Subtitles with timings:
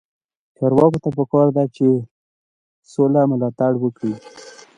[0.55, 1.87] چارواکو ته پکار ده چې،
[2.91, 4.13] سوله ملاتړ وکړي.